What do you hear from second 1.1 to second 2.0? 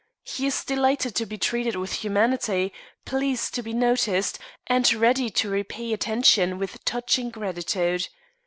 to be treated with